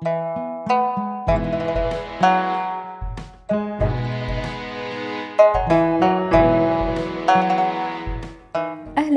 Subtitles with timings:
[0.00, 0.40] أهلا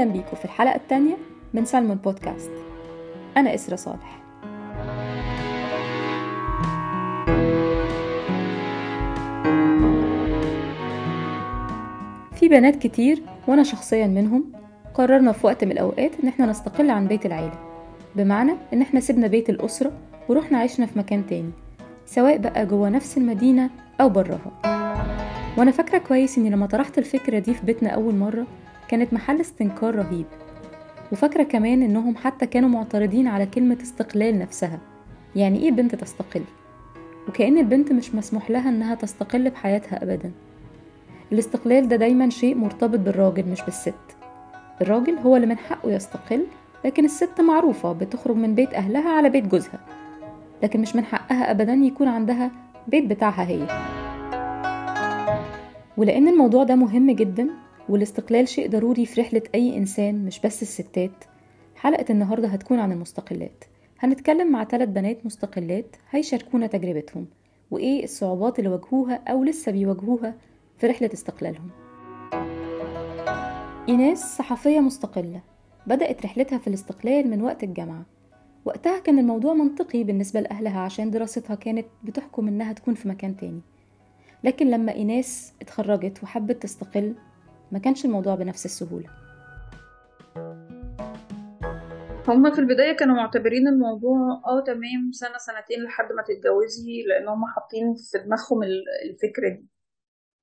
[0.06, 1.18] بيكم في الحلقة الثانية
[1.54, 2.52] من سلمون بودكاست.
[3.38, 4.20] أنا إسرة صالح.
[12.36, 14.52] في بنات كتير وأنا شخصيا منهم
[14.94, 17.60] قررنا في وقت من الأوقات إن إحنا نستقل عن بيت العيلة.
[18.16, 19.92] بمعنى إن إحنا سيبنا بيت الأسرة
[20.30, 21.52] ورحنا عشنا في مكان تاني
[22.06, 23.70] سواء بقى جوه نفس المدينة
[24.02, 24.52] أو براها.
[25.58, 28.46] وأنا فاكرة كويس إني لما طرحت الفكرة دي في بيتنا أول مرة
[28.88, 30.26] كانت محل استنكار رهيب.
[31.12, 34.80] وفاكرة كمان إنهم حتى كانوا معترضين على كلمة استقلال نفسها.
[35.36, 36.42] يعني إيه بنت تستقل؟
[37.28, 40.32] وكأن البنت مش مسموح لها إنها تستقل بحياتها أبدا.
[41.32, 43.94] الاستقلال ده دايما شيء مرتبط بالراجل مش بالست.
[44.82, 46.46] الراجل هو اللي من حقه يستقل
[46.86, 49.80] لكن الست معروفة بتخرج من بيت أهلها على بيت جوزها.
[50.64, 52.52] لكن مش من حقها أبدا يكون عندها
[52.88, 53.68] بيت بتاعها هي.
[55.98, 57.50] ولأن الموضوع ده مهم جدا
[57.90, 61.24] والاستقلال شيء ضروري في رحلة أي إنسان مش بس الستات
[61.76, 63.64] حلقة النهاردة هتكون عن المستقلات.
[64.00, 67.26] هنتكلم مع ثلاث بنات مستقلات هيشاركونا تجربتهم
[67.72, 70.36] وإيه الصعوبات اللي واجهوها أو لسه بيواجهوها
[70.78, 71.70] في رحلة استقلالهم.
[73.90, 75.42] إيناس صحفية مستقلة
[75.88, 78.06] بدأت رحلتها في الاستقلال من وقت الجامعة.
[78.66, 83.62] وقتها كان الموضوع منطقي بالنسبة لأهلها عشان دراستها كانت بتحكم إنها تكون في مكان تاني.
[84.44, 87.16] لكن لما إيناس اتخرجت وحبت تستقل
[87.72, 89.10] ما كانش الموضوع بنفس السهولة.
[92.28, 97.48] هما في البداية كانوا معتبرين الموضوع آه تمام سنة سنتين لحد ما تتجوزي لأن هما
[97.48, 98.64] حاطين في دماغهم
[99.10, 99.68] الفكرة دي.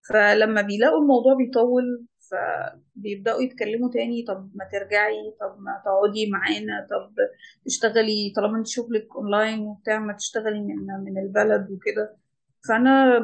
[0.08, 7.14] فلما بيلاقوا الموضوع بيطول فبيبدأوا يتكلموا تاني طب ما ترجعي طب ما تقعدي معانا طب
[7.66, 12.16] تشتغلي طالما انت شغلك اونلاين وبتاع ما تشتغلي من من البلد وكده.
[12.68, 13.18] فأنا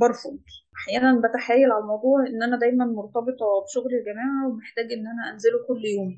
[0.00, 0.38] برفض.
[0.76, 5.84] أحيانا بتحايل على الموضوع إن أنا دايما مرتبطة بشغل الجماعة ومحتاج إن أنا أنزله كل
[5.84, 6.16] يوم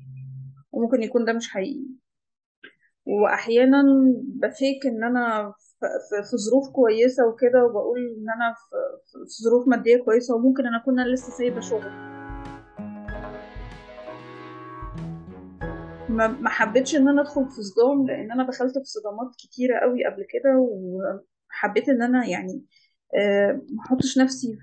[0.71, 1.85] وممكن يكون ده مش حقيقي.
[3.05, 3.83] وأحيانا
[4.25, 5.53] بفيك إن أنا
[6.29, 8.55] في ظروف كويسة وكده وبقول إن أنا
[9.27, 12.11] في ظروف مادية كويسة وممكن أنا أكون لسه سايبة شغل.
[16.09, 20.25] ما حبيتش إن أنا أدخل في صدام لأن أنا دخلت في صدامات كتيرة قوي قبل
[20.29, 22.65] كده وحبيت إن أنا يعني
[23.69, 24.57] ما أحطش نفسي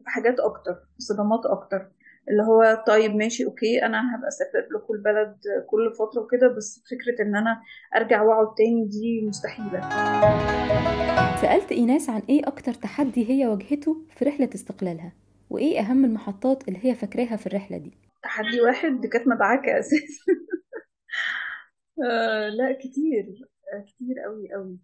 [0.00, 1.90] في حاجات أكتر في صدامات أكتر.
[2.30, 5.36] اللي هو طيب ماشي أوكي أنا هبقى أسافر لكم البلد
[5.70, 7.62] كل فترة وكده بس فكرة إن أنا
[7.96, 9.80] أرجع وأقعد تاني دي مستحيلة.
[11.40, 15.12] سألت إيناس عن إيه أكتر تحدي هي واجهته في رحلة استقلالها
[15.50, 17.92] وإيه أهم المحطات اللي هي فاكراها في الرحلة دي؟
[18.22, 20.24] تحدي واحد كانت مدعكة أساسا.
[22.10, 24.78] آه لا كتير آه كتير قوي قوي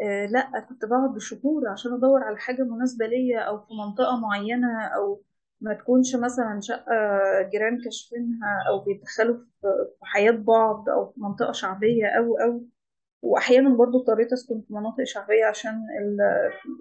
[0.00, 4.82] آه لا كنت بقعد بشهور عشان أدور على حاجة مناسبة ليا أو في منطقة معينة
[4.84, 5.22] أو
[5.60, 6.92] ما تكونش مثلا شقة
[7.52, 9.66] جيران كاشفينها أو بيتدخلوا في
[10.02, 12.64] حياة بعض أو في منطقة شعبية أو أو.
[13.22, 15.80] وأحيانا برضو اضطريت أسكن في مناطق شعبية عشان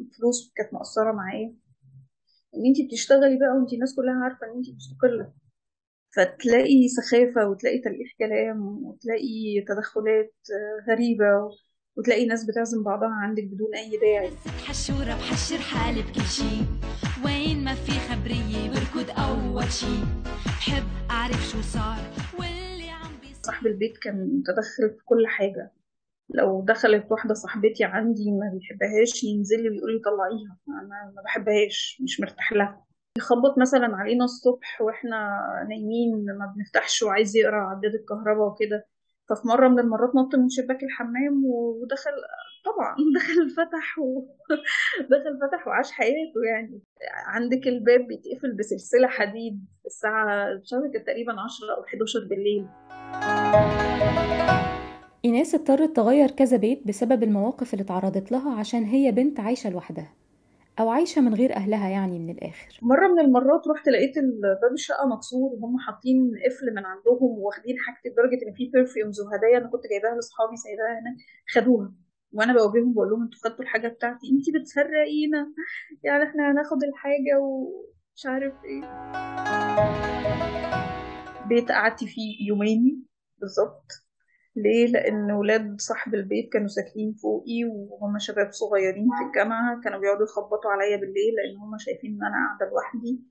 [0.02, 1.56] الفلوس كانت مقصرة معايا.
[2.56, 5.32] إن أنتي بتشتغلي بقى وأنتي الناس كلها عارفة إن أنتي مستقلة
[6.16, 10.34] فتلاقي سخافة وتلاقي تلقيح كلام وتلاقي تدخلات
[10.90, 11.52] غريبة
[11.98, 14.30] وتلاقي ناس بتعزم بعضها عندك بدون أي داعي.
[14.68, 16.93] حشورة بحشر حالي بكل شي
[17.26, 19.96] وين ما في خبرية بركض أول شي.
[20.46, 21.98] بحب أعرف شو صار.
[22.40, 25.72] واللي عم بيصير صاحب البيت كان متدخل في كل حاجة.
[26.30, 30.58] لو دخلت واحدة صاحبتي عندي ما بيحبهاش ينزل لي ويقول لي طلعيها.
[30.68, 32.86] أنا ما بحبهاش مش مرتاح لها.
[33.18, 38.88] يخبط مثلا علينا الصبح وإحنا نايمين ما بنفتحش وعايز يقرأ عداد الكهرباء وكده.
[39.30, 42.12] ففي مرة من المرات نط من شباك الحمام ودخل
[42.66, 42.96] طبعا.
[43.16, 44.26] دخل فتح و...
[45.14, 46.82] دخل فتح وعاش حياته يعني.
[47.26, 50.70] عندك الباب بيتقفل بسلسلة حديد الساعة مش
[51.06, 52.68] تقريبا 10 أو 11 بالليل.
[55.26, 60.14] إيناس اضطرت تغير كذا بيت بسبب المواقف اللي اتعرضت لها عشان هي بنت عايشة لوحدها
[60.80, 62.80] أو عايشة من غير أهلها يعني من الآخر.
[62.82, 64.16] مرة من المرات رحت لقيت
[64.62, 69.58] باب الشقة مكسور وهم حاطين قفل من عندهم واخدين حاجتي لدرجة إن في برفيومز وهدايا
[69.58, 71.18] أنا كنت جايباها لأصحابي سايباها هناك
[71.54, 71.94] خدوها.
[72.34, 74.28] وأنا بواجههم بقول لهم أنتوا خدتوا الحاجة بتاعتي.
[74.32, 75.54] انتي بتسرقينا
[76.04, 78.82] يعني إحنا هناخد الحاجة ومش عارف إيه.
[81.48, 83.06] بيت قعدت فيه يومين
[83.38, 83.86] بالظبط.
[84.56, 89.82] ليه؟ لأن ولاد صاحب البيت كانوا ساكنين فوقي وهم شباب صغيرين في الجامعة.
[89.84, 93.22] كانوا بيقعدوا يخبطوا عليا بالليل لأن هم شايفين إن أنا قاعدة لوحدي.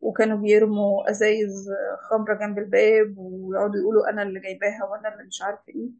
[0.00, 1.68] وكانوا بيرموا أزايز
[2.10, 5.90] خمرة جنب الباب ويقعدوا يقولوا أنا اللي جايباها وأنا اللي مش عارفة إيه.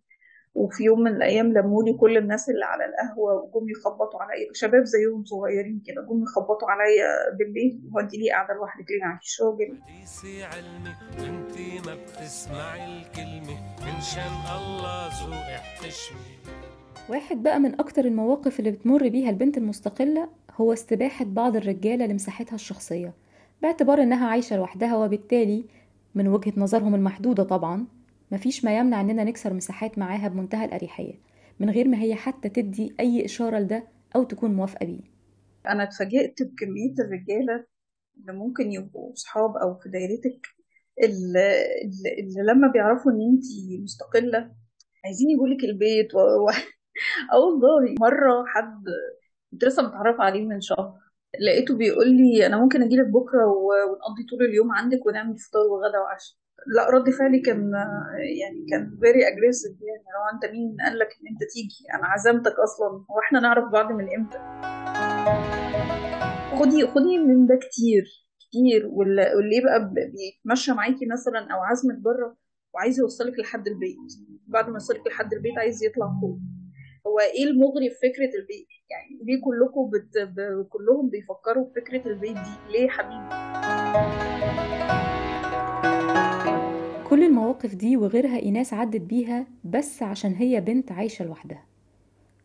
[0.54, 4.48] وفي يوم من الأيام لمولي كل الناس اللي على القهوة وجم يخبطوا عليا.
[4.52, 7.80] شباب زيهم صغيرين كده جم يخبطوا عليا بالليل.
[7.94, 13.56] هو انت ليه قاعدة لوحدك ليه معكيش راجل حديثي علمي وانتي ما بتسمعي الكلمة.
[13.80, 16.32] من شان الله ذوقي احتشمي
[17.08, 22.54] واحد بقى من أكتر المواقف اللي بتمر بيها البنت المستقلة هو استباحة بعض الرجالة لمساحتها
[22.54, 23.12] الشخصية
[23.62, 25.64] باعتبار إنها عايشة لوحدها وبالتالي
[26.14, 27.86] من وجهة نظرهم المحدودة طبعا.
[28.32, 31.14] مفيش ما يمنع إننا نكسر مساحات معاها بمنتهى الأريحية
[31.60, 33.84] من غير ما هي حتى تدي أي إشارة لده
[34.16, 35.00] أو تكون موافقة بيه.
[35.68, 37.64] أنا اتفاجئت بكمية الرجالة
[38.20, 40.46] اللي ممكن يبقوا صحاب أو في دايرتك
[41.02, 41.64] اللي,
[42.18, 43.44] اللي لما بيعرفوا إن أنت
[43.82, 44.54] مستقلة
[45.04, 46.18] عايزين يجولك البيت و...
[46.18, 46.48] و...
[47.32, 48.84] آه والله مرة حد
[49.50, 50.98] كنت لسه متعرفة عليه من شهر
[51.40, 53.72] لقيته بيقول لي أنا ممكن أجيلك بكرة و...
[53.90, 56.41] ونقضي طول اليوم عندك ونعمل فطار وغدا وعشاء.
[56.66, 57.72] لا رد فعلي كان
[58.38, 60.04] يعني كان very aggressive يعني.
[60.14, 61.84] لو أنت مين؟ قال لك إن أنت تيجي.
[61.94, 62.88] أنا عزمتك أصلا.
[62.88, 64.38] هو إحنا نعرف بعض من إمتى.
[66.58, 68.04] خدي خدي من ده كتير
[68.40, 68.86] كتير.
[68.86, 72.36] واللي يبقى بيتمشى معاكي مثلا أو عازمك بره
[72.74, 74.12] وعايز يوصلك لحد البيت.
[74.46, 76.38] بعد ما يوصلك لحد البيت عايز يطلع فوق.
[77.06, 80.18] هو إيه المغري في فكرة البيت؟ يعني ليه كلكم بت...
[80.18, 80.66] ب...
[80.68, 83.28] كلهم بيفكروا في فكرة البيت دي؟ ليه حبيبي؟
[87.12, 91.64] كل المواقف دي وغيرها إيناس عدت بيها بس عشان هي بنت عايشة لوحدها.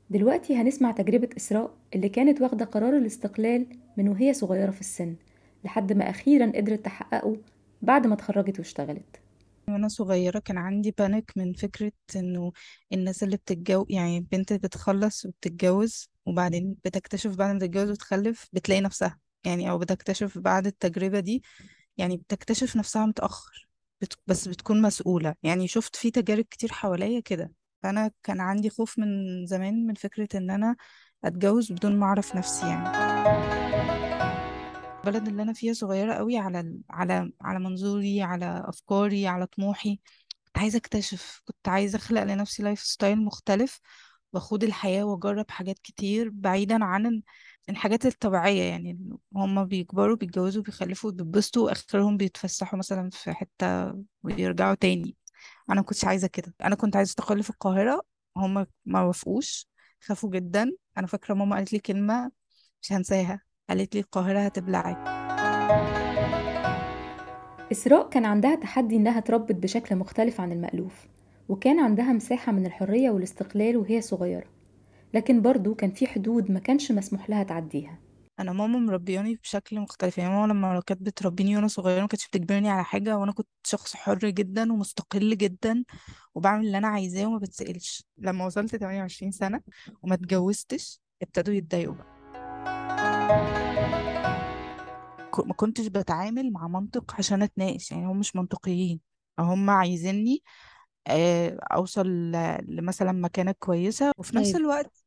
[0.09, 3.65] دلوقتي هنسمع تجربة إسراء اللي كانت واخدة قرار الاستقلال
[3.97, 5.15] من وهي صغيرة في السن
[5.63, 7.37] لحد ما أخيرا قدرت تحققه
[7.81, 9.21] بعد ما اتخرجت واشتغلت.
[9.67, 12.51] وأنا صغيرة كان عندي بانيك من فكرة إنه
[12.93, 19.19] الناس اللي بتتجوز يعني بنت بتخلص وبتتجوز وبعدين بتكتشف بعد ما تتجوز وتخلف بتلاقي نفسها
[19.45, 21.43] يعني أو بتكتشف بعد التجربة دي
[21.97, 23.66] يعني بتكتشف نفسها متأخر.
[24.01, 24.13] بت...
[24.27, 25.35] بس بتكون مسؤولة.
[25.43, 27.51] يعني شفت في تجارب كتير حواليا كده.
[27.83, 29.07] فأنا كان عندي خوف من
[29.45, 30.75] زمان من فكرة إن أنا
[31.23, 32.87] أتجوز بدون ما أعرف نفسي يعني.
[35.05, 39.99] البلد اللي أنا فيها صغيرة قوي على على على منظوري على أفكاري على طموحي.
[40.45, 41.41] كنت عايزة أكتشف.
[41.45, 43.79] كنت عايزة أخلق لنفسي lifestyle مختلف
[44.33, 47.21] وأخوض الحياة وأجرب حاجات كتير بعيدا عن
[47.69, 53.93] الحاجات الطبيعية يعني هما بيكبروا بيتجوزوا بيخلفوا بيتبسطوا وآخرهم بيتفسحوا مثلا في حتة
[54.23, 55.15] ويرجعوا تاني.
[55.69, 56.53] أنا كنتش عايزة كده.
[56.63, 58.01] أنا كنت عايزة أستقل في القاهرة
[58.37, 59.67] هما ما وافقوش
[60.01, 60.71] خافوا جدا.
[60.97, 62.31] أنا فاكرة ماما قالت لي كلمة
[62.81, 64.97] مش هنساها قالت لي القاهرة هتبلعك.
[67.71, 71.07] إسراء كان عندها تحدي إنها تربت بشكل مختلف عن المألوف
[71.49, 74.56] وكان عندها مساحة من الحرية والاستقلال وهي صغيرة.
[75.13, 77.99] لكن برضو كان في حدود ما كانش مسموح لها تعديها.
[78.39, 82.69] أنا ماما مربياني بشكل مختلف يعني ماما لما كانت بتربيني وأنا صغيرة ما كانتش بتجبرني
[82.69, 85.83] على حاجة وأنا كنت شخص حر جدا ومستقل جدا
[86.35, 88.03] وبعمل اللي أنا عايزاه وما بتسألش.
[88.17, 89.61] لما وصلت 28 سنة
[90.01, 92.17] وما اتجوزتش ابتدوا يتضايقوا بقى.
[95.45, 98.99] ما كنتش بتعامل مع منطق عشان أتناقش يعني هم مش منطقيين
[99.39, 100.43] هم عايزيني
[101.07, 104.61] آه، أوصل ل- لمثلا مكانة كويسة وفي نفس طيب.
[104.61, 105.03] الوقت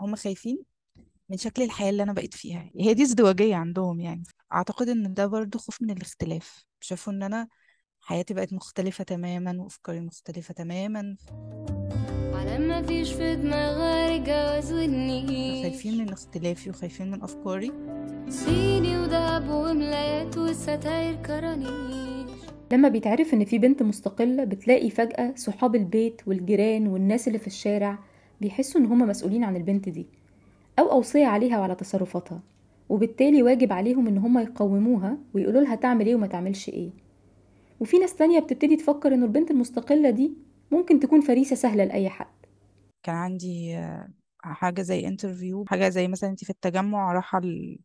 [0.00, 0.58] هم خايفين
[1.30, 2.70] من شكل الحياة اللي أنا بقيت فيها.
[2.80, 4.22] هي دي ازدواجية عندهم يعني.
[4.52, 6.64] أعتقد إن ده برضو خوف من الاختلاف.
[6.80, 7.48] شافوا إن أنا
[8.00, 11.16] حياتي بقت مختلفة تماما وأفكاري مختلفة تماما.
[12.34, 14.72] على ما فيش في دماغي جواز
[15.62, 17.72] خايفين من اختلافي وخايفين من أفكاري.
[18.28, 22.07] صيني وذهب وملايات والستاير كرانيش
[22.72, 27.98] لما بيتعرف إن في بنت مستقلة بتلاقي فجأة صحاب البيت والجيران والناس اللي في الشارع
[28.40, 30.06] بيحسوا إن هما مسؤولين عن البنت دي
[30.78, 32.40] أو أوصية عليها وعلى تصرفاتها
[32.88, 36.90] وبالتالي واجب عليهم إن هما يقوموها ويقولوا لها تعمل إيه وما تعملش إيه.
[37.80, 40.32] وفي ناس تانية بتبتدي تفكر إنه البنت المستقلة دي
[40.70, 42.26] ممكن تكون فريسة سهلة لأي حد.
[43.02, 43.78] كان عندي
[44.40, 47.12] حاجة زي انترفيو حاجة زي مثلا انت في التجمع
[47.44, 47.78] ال-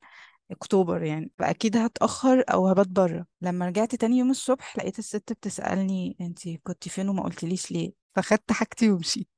[0.54, 3.26] أكتوبر يعني فأكيد هتأخر أو هبات بره.
[3.42, 8.52] لما رجعت تاني يوم الصبح لقيت الست بتسألني انت كنت فين وما قلتليش ليه؟ فخدت
[8.52, 9.30] حاجتي ومشيت.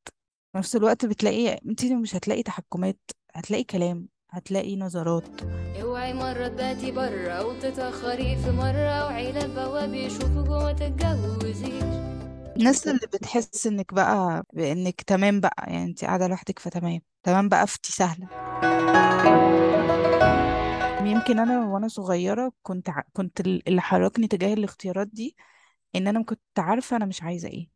[0.51, 5.41] في نفس الوقت بتلاقي انت مش هتلاقي تحكمات هتلاقي كلام هتلاقي نظرات.
[5.81, 11.84] اوعي مرة تباتي برا وتتأخري في مرة وعيلة البواب يشوفوا جوه تتجوزيش.
[12.57, 17.01] الناس اللي بتحس إنك بقى إنك تمام بقى يعني انت قاعدة لوحدك فتمام.
[17.24, 18.27] تمام بقى فتي سهلة.
[21.15, 23.01] يمكن أنا وأنا صغيرة كنت ع...
[23.13, 25.36] كنت ال- اللي حركني تجاه الاختيارات دي
[25.95, 27.69] إن أنا كنت عارفة أنا مش عايزة إيه.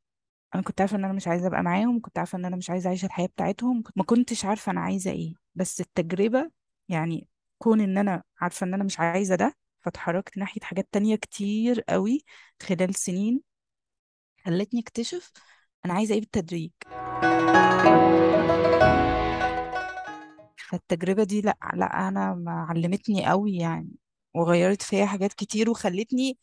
[0.56, 2.88] أنا كنت عارفة إن أنا مش عايزة أبقى معاهم كنت عارفة إن أنا مش عايزة
[2.88, 5.34] أعيش الحياة بتاعتهم ما كنتش عارفة أنا عايزة إيه.
[5.56, 6.52] بس التجربة
[6.90, 7.28] يعني
[7.58, 12.24] كون إن أنا عارفة إن أنا مش عايزة ده فاتحركت ناحية حاجات تانية كتير قوي
[12.64, 13.42] خلال سنين
[14.46, 15.32] خلتني أكتشف
[15.86, 16.72] أنا عايزة إيه بالتدريج.
[20.70, 23.90] فالتجربة دي لأ لأ أنا ما علمتني قوي يعني
[24.36, 26.38] وغيرت فيا حاجات كتير وخلتني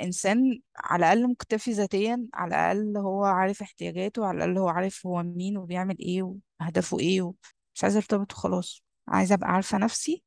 [0.00, 5.22] إنسان على الأقل مكتفي ذاتيا على الأقل هو عارف احتياجاته على الأقل هو عارف هو
[5.22, 6.22] مين وبيعمل إيه
[6.60, 7.34] وأهدافه إيه و...
[7.74, 8.82] مش عايزة أرتبط وخلاص.
[9.08, 10.22] عايزة أبقى عارفة نفسي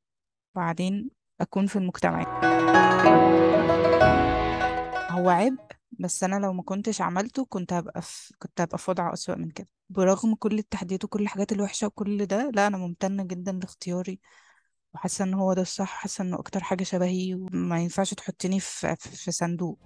[0.55, 1.09] وبعدين
[1.41, 2.41] أكون في المجتمع.
[5.11, 5.57] هو عيب
[5.99, 9.49] بس أنا لو ما كنتش عملته كنت هبقى في كنت هبقى في وضع أسوأ من
[9.49, 9.67] كده.
[9.89, 14.19] برغم كل التحديات وكل الحاجات الوحشة وكل ده لا أنا ممتنة جدا لاختياري.
[14.93, 19.09] وحاسة إن هو ده الصح حاسة إنه أكتر حاجة شبهي وما ينفعش تحطني في في
[19.09, 19.79] في صندوق.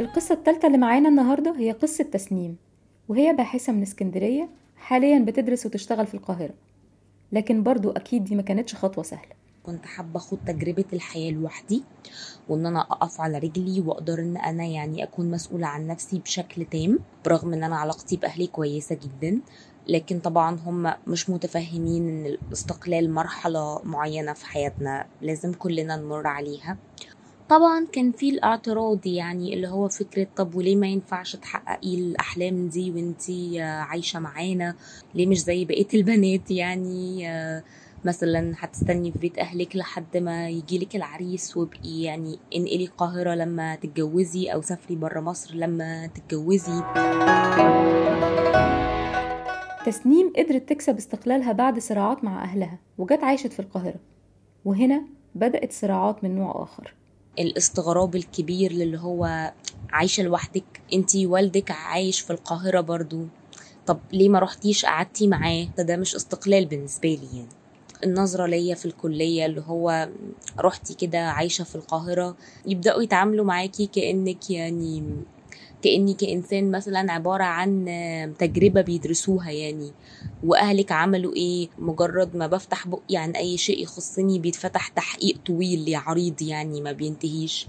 [0.00, 2.56] القصة التالتة اللي معانا النهاردة هي قصة تسنيم
[3.08, 6.54] وهي باحثة من اسكندرية حاليا بتدرس وتشتغل في القاهرة.
[7.34, 9.32] لكن برضو أكيد دي ما كانتش خطوة سهلة.
[9.62, 11.82] كنت حابة أخد تجربة الحياة لوحدي
[12.48, 16.98] وإن أنا أقف على رجلي وأقدر إن أنا يعني أكون مسؤولة عن نفسي بشكل تام
[17.24, 19.40] برغم إن أنا علاقتي بأهلي كويسة جدا.
[19.88, 26.76] لكن طبعا هم مش متفهمين إن الاستقلال مرحلة معينة في حياتنا لازم كلنا نمر عليها.
[27.48, 32.90] طبعا كان في الاعتراض يعني اللي هو فكرة طب وليه ما ينفعش تحققي الأحلام دي
[32.90, 34.74] وانتي آه، عايشة معانا؟
[35.14, 37.62] ليه مش زي بقية البنات يعني؟ آه،
[38.04, 44.46] مثلا هتستني في بيت أهلك لحد ما يجيلك العريس وابقي يعني انقلي القاهرة لما تتجوزي
[44.48, 46.82] أو سافري برا مصر لما تتجوزي.
[49.86, 54.00] تسنيم قدرت تكسب استقلالها بعد صراعات مع أهلها وجت عايشت في القاهرة
[54.64, 55.02] وهنا
[55.34, 56.94] بدأت صراعات من نوع آخر.
[57.38, 59.52] الاستغراب الكبير اللي هو
[59.90, 60.82] عايشة لوحدك.
[60.92, 63.26] انتي والدك عايش في القاهرة برضو.
[63.86, 67.48] طب ليه ما رحتيش قعدتي معاه؟ ده, ده مش استقلال بالنسبة لي يعني.
[68.04, 70.08] النظرة ليا في الكلية اللي هو
[70.58, 72.36] رحتي كده عايشة في القاهرة
[72.66, 75.02] يبدأوا يتعاملوا معاكي كأنك يعني
[75.84, 77.84] كأني كإنسان مثلا عبارة عن
[78.38, 79.92] تجربة بيدرسوها يعني.
[80.44, 86.42] وأهلك عملوا إيه؟ مجرد ما بفتح بقي عن أي شيء يخصني بيتفتح تحقيق طويل عريض
[86.42, 87.66] يعني ما بينتهيش.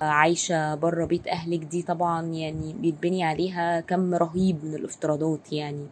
[0.00, 5.86] عايشة بره بيت أهلك دي طبعا يعني بيتبني عليها كم رهيب من الافتراضات يعني.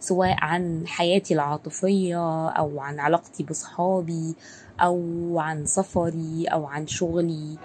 [0.00, 4.34] سواء عن حياتي العاطفية أو عن علاقتي بصحابي
[4.80, 7.58] أو عن سفري أو عن شغلي.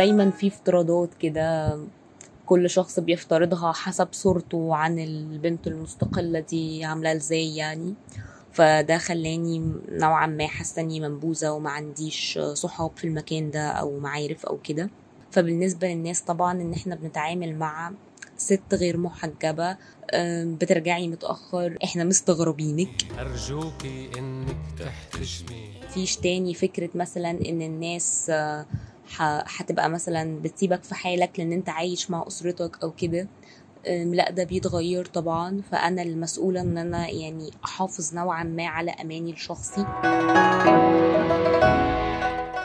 [0.00, 1.78] دايما في افتراضات كده
[2.46, 7.94] كل شخص بيفترضها حسب صورته عن البنت المستقلة دي عاملة إزاي يعني.
[8.52, 14.46] فده خلاني نوعا ما حاسة إني منبوذة وما عنديش صحاب في المكان ده أو معارف
[14.46, 14.90] أو كده.
[15.30, 17.92] فبالنسبة للناس طبعا إن إحنا بنتعامل مع
[18.36, 19.76] ست غير محجبة
[20.44, 23.06] بترجعي متأخر إحنا مستغربينك.
[23.18, 25.70] أرجوكي إنك تحتشمي.
[25.94, 28.66] فيش تاني فكرة مثلا إن الناس آه،
[29.18, 33.28] هتبقى مثلا بتسيبك في حالك لأن أنت عايش مع أسرتك أو كده.
[33.86, 35.60] لأ ده بيتغير طبعا.
[35.70, 39.84] فأنا المسؤولة إن أنا يعني أحافظ نوعا ما على أماني الشخصي.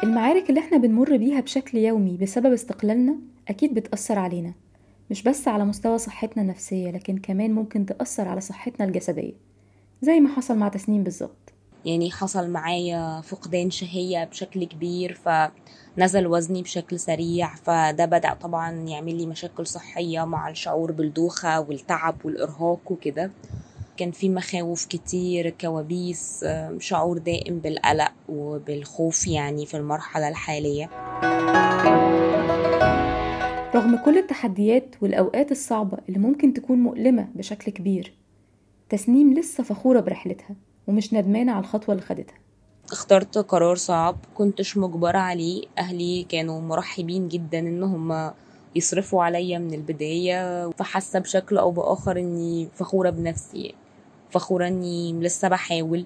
[0.03, 3.15] المعارك اللي إحنا بنمر بيها بشكل يومي بسبب استقلالنا
[3.47, 4.53] أكيد بتأثر علينا
[5.11, 9.33] مش بس على مستوى صحتنا النفسية لكن كمان ممكن تأثر على صحتنا الجسدية
[10.01, 11.53] زي ما حصل مع تسنيم بالظبط.
[11.85, 19.17] يعني حصل معايا فقدان شهية بشكل كبير فنزل وزني بشكل سريع فده بدأ طبعا يعمل
[19.17, 23.31] لي مشاكل صحية مع الشعور بالدوخة والتعب والإرهاق وكده.
[23.97, 26.45] كان في مخاوف كتير كوابيس
[26.79, 30.89] شعور دائم بالقلق وبالخوف يعني في المرحلة الحالية.
[33.75, 38.13] رغم كل التحديات والأوقات الصعبة اللي ممكن تكون مؤلمة بشكل كبير
[38.89, 40.55] تسنيم لسه فخورة برحلتها.
[40.87, 42.35] ومش ندمانة على الخطوة اللي خدتها.
[42.91, 45.63] اخترت قرار صعب كنتش مجبرة عليه.
[45.77, 48.31] أهلي كانوا مرحبين جدا إن هم
[48.75, 53.73] يصرفوا عليا من البداية فحاسة بشكل أو بآخر إني فخورة بنفسي
[54.29, 56.05] فخورة إني لسه بحاول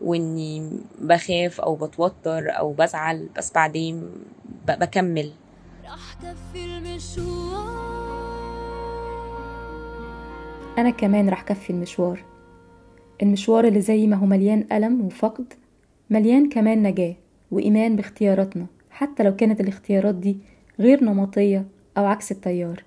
[0.00, 0.70] وإني
[1.00, 4.00] بخاف أو بتوتر أو بزعل بس بعدين
[4.68, 5.32] ب- بكمل.
[5.84, 7.88] رح كفي المشوار.
[10.78, 12.24] أنا كمان رح كفي المشوار.
[13.22, 15.54] المشوار اللي زي ما هو مليان ألم وفقد
[16.10, 17.14] مليان كمان نجاة
[17.50, 20.36] وإيمان باختياراتنا حتى لو كانت الاختيارات دي
[20.80, 21.64] غير نمطية
[21.98, 22.84] أو عكس التيار.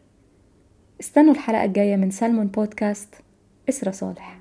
[1.02, 3.16] استنوا الحلقة الجاية من سالمون بودكاست
[3.70, 4.40] إسرة صالح.